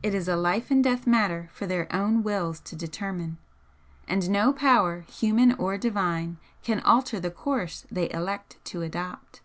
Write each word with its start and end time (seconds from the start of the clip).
It 0.00 0.14
is 0.14 0.28
a 0.28 0.36
life 0.36 0.70
and 0.70 0.84
death 0.84 1.08
matter 1.08 1.48
for 1.52 1.66
their 1.66 1.92
own 1.92 2.22
wills 2.22 2.60
to 2.60 2.76
determine, 2.76 3.38
and 4.06 4.30
no 4.30 4.52
power, 4.52 5.00
human 5.08 5.54
or 5.54 5.76
divine, 5.76 6.36
can 6.62 6.78
alter 6.78 7.18
the 7.18 7.32
course 7.32 7.84
they 7.90 8.08
elect 8.12 8.64
to 8.66 8.82
adopt. 8.82 9.40